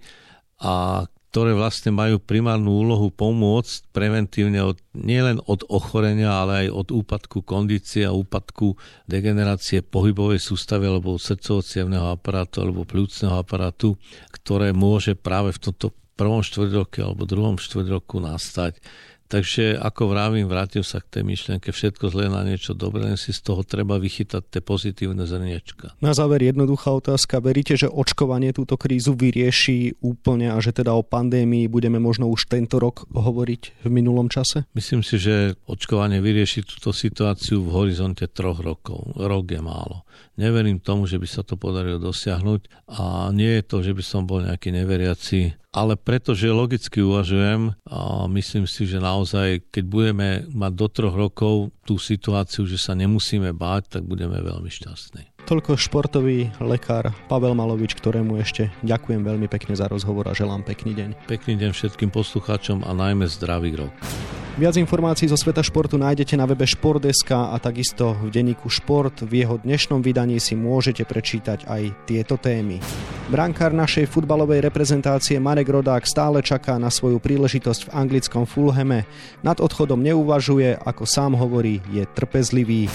a 0.64 1.04
ktoré 1.36 1.52
vlastne 1.52 1.92
majú 1.92 2.16
primárnu 2.16 2.72
úlohu 2.72 3.12
pomôcť 3.12 3.92
preventívne 3.92 4.64
od, 4.64 4.80
nielen 4.96 5.44
od 5.44 5.68
ochorenia, 5.68 6.32
ale 6.32 6.64
aj 6.64 6.68
od 6.72 6.88
úpadku 6.96 7.44
kondície 7.44 8.08
a 8.08 8.16
úpadku 8.16 8.80
degenerácie 9.04 9.84
pohybovej 9.84 10.40
sústavy 10.40 10.88
alebo 10.88 11.20
srdcovo 11.20 11.60
aparátu 12.08 12.64
alebo 12.64 12.88
plúcneho 12.88 13.36
aparátu, 13.36 14.00
ktoré 14.32 14.72
môže 14.72 15.12
práve 15.20 15.52
v 15.52 15.60
tomto 15.60 15.92
prvom 16.16 16.40
štvrťroku 16.40 17.04
alebo 17.04 17.28
druhom 17.28 17.60
štvrťroku 17.60 18.24
nastať 18.24 18.80
Takže 19.26 19.82
ako 19.82 20.14
vravím, 20.14 20.46
vrátim 20.46 20.86
sa 20.86 21.02
k 21.02 21.20
tej 21.20 21.24
myšlienke, 21.26 21.74
všetko 21.74 22.14
zlé 22.14 22.30
na 22.30 22.46
niečo 22.46 22.78
dobré, 22.78 23.10
len 23.10 23.18
si 23.18 23.34
z 23.34 23.42
toho 23.42 23.66
treba 23.66 23.98
vychytať 23.98 24.54
tie 24.54 24.62
pozitívne 24.62 25.26
zrniečka. 25.26 25.98
Na 25.98 26.14
záver 26.14 26.46
jednoduchá 26.46 26.94
otázka. 26.94 27.42
Veríte, 27.42 27.74
že 27.74 27.90
očkovanie 27.90 28.54
túto 28.54 28.78
krízu 28.78 29.18
vyrieši 29.18 29.98
úplne 30.06 30.54
a 30.54 30.58
že 30.62 30.78
teda 30.78 30.94
o 30.94 31.02
pandémii 31.02 31.66
budeme 31.66 31.98
možno 31.98 32.30
už 32.30 32.46
tento 32.46 32.78
rok 32.78 33.10
hovoriť 33.10 33.82
v 33.82 33.90
minulom 33.90 34.30
čase? 34.30 34.70
Myslím 34.78 35.02
si, 35.02 35.18
že 35.18 35.58
očkovanie 35.66 36.22
vyrieši 36.22 36.62
túto 36.62 36.94
situáciu 36.94 37.66
v 37.66 37.74
horizonte 37.74 38.30
troch 38.30 38.62
rokov. 38.62 39.10
Rok 39.18 39.46
je 39.50 39.62
málo. 39.62 40.06
Neverím 40.38 40.78
tomu, 40.78 41.10
že 41.10 41.18
by 41.18 41.28
sa 41.28 41.42
to 41.42 41.58
podarilo 41.58 41.98
dosiahnuť 41.98 42.92
a 42.94 43.34
nie 43.34 43.58
je 43.58 43.64
to, 43.66 43.78
že 43.82 43.96
by 43.96 44.04
som 44.06 44.30
bol 44.30 44.44
nejaký 44.44 44.70
neveriaci 44.70 45.65
ale 45.76 46.00
pretože 46.00 46.48
logicky 46.48 47.04
uvažujem 47.04 47.76
a 47.84 48.32
myslím 48.32 48.64
si, 48.64 48.88
že 48.88 49.04
naozaj, 49.04 49.68
keď 49.76 49.84
budeme 49.84 50.30
mať 50.56 50.72
do 50.72 50.88
troch 50.88 51.12
rokov 51.12 51.76
tú 51.84 52.00
situáciu, 52.00 52.64
že 52.64 52.80
sa 52.80 52.96
nemusíme 52.96 53.52
báť, 53.52 54.00
tak 54.00 54.08
budeme 54.08 54.40
veľmi 54.40 54.72
šťastní. 54.72 55.35
Toľko 55.46 55.78
športový 55.78 56.50
lekár 56.58 57.14
Pavel 57.30 57.54
Malovič, 57.54 57.94
ktorému 57.94 58.42
ešte 58.42 58.74
ďakujem 58.82 59.22
veľmi 59.22 59.46
pekne 59.46 59.78
za 59.78 59.86
rozhovor 59.86 60.26
a 60.26 60.34
želám 60.34 60.66
pekný 60.66 60.98
deň. 60.98 61.30
Pekný 61.30 61.54
deň 61.62 61.70
všetkým 61.70 62.10
poslucháčom 62.10 62.82
a 62.82 62.90
najmä 62.98 63.30
zdravý 63.30 63.78
rok. 63.78 63.94
Viac 64.58 64.74
informácií 64.82 65.30
zo 65.30 65.38
sveta 65.38 65.62
športu 65.62 66.02
nájdete 66.02 66.34
na 66.34 66.50
webe 66.50 66.66
Športdeska 66.66 67.54
a 67.54 67.62
takisto 67.62 68.18
v 68.26 68.34
denníku 68.34 68.74
Šport. 68.74 69.22
V 69.22 69.46
jeho 69.46 69.62
dnešnom 69.62 70.02
vydaní 70.02 70.42
si 70.42 70.58
môžete 70.58 71.06
prečítať 71.06 71.70
aj 71.70 71.94
tieto 72.10 72.42
témy. 72.42 72.82
Brankár 73.30 73.70
našej 73.70 74.10
futbalovej 74.10 74.66
reprezentácie 74.66 75.38
Marek 75.38 75.70
Rodák 75.70 76.10
stále 76.10 76.42
čaká 76.42 76.82
na 76.82 76.90
svoju 76.90 77.22
príležitosť 77.22 77.86
v 77.86 77.94
anglickom 77.94 78.50
Fulhame. 78.50 79.06
Nad 79.46 79.62
odchodom 79.62 80.02
neuvažuje, 80.02 80.74
ako 80.82 81.06
sám 81.06 81.38
hovorí, 81.38 81.86
je 81.94 82.02
trpezlivý. 82.18 82.90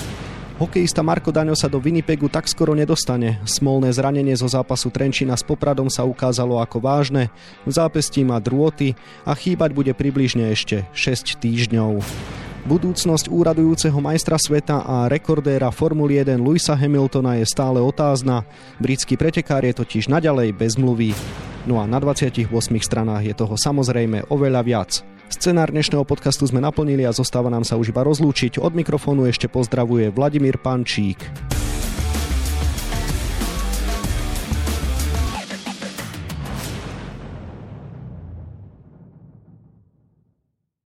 Hokejista 0.61 1.01
Marko 1.01 1.33
Daňo 1.33 1.57
sa 1.57 1.73
do 1.73 1.81
Winnipegu 1.81 2.29
tak 2.29 2.44
skoro 2.44 2.77
nedostane. 2.77 3.40
Smolné 3.49 3.96
zranenie 3.96 4.37
zo 4.37 4.44
zápasu 4.44 4.92
Trenčina 4.92 5.33
s 5.33 5.40
Popradom 5.40 5.88
sa 5.88 6.05
ukázalo 6.05 6.61
ako 6.61 6.85
vážne. 6.85 7.33
V 7.64 7.73
zápestí 7.73 8.20
má 8.29 8.37
drôty 8.37 8.92
a 9.25 9.33
chýbať 9.33 9.73
bude 9.73 9.96
približne 9.96 10.53
ešte 10.53 10.85
6 10.92 11.40
týždňov. 11.40 12.05
Budúcnosť 12.68 13.33
úradujúceho 13.33 14.05
majstra 14.05 14.37
sveta 14.37 14.85
a 14.85 15.09
rekordéra 15.09 15.73
Formuly 15.73 16.20
1 16.29 16.37
Louisa 16.37 16.77
Hamiltona 16.77 17.40
je 17.40 17.49
stále 17.49 17.81
otázna. 17.81 18.44
Britský 18.77 19.16
pretekár 19.16 19.64
je 19.64 19.73
totiž 19.73 20.12
naďalej 20.12 20.53
bez 20.53 20.77
mluvy. 20.77 21.16
No 21.64 21.81
a 21.81 21.88
na 21.88 21.96
28 21.96 22.53
stranách 22.85 23.25
je 23.25 23.33
toho 23.33 23.57
samozrejme 23.57 24.29
oveľa 24.29 24.61
viac. 24.61 25.01
Scenár 25.30 25.70
dnešného 25.70 26.02
podcastu 26.02 26.42
sme 26.42 26.58
naplnili 26.58 27.06
a 27.06 27.14
zostáva 27.14 27.46
nám 27.54 27.62
sa 27.62 27.78
už 27.78 27.94
iba 27.94 28.02
rozlúčiť. 28.02 28.58
Od 28.58 28.74
mikrofónu 28.74 29.30
ešte 29.30 29.46
pozdravuje 29.46 30.10
Vladimír 30.10 30.58
Pančík. 30.58 31.22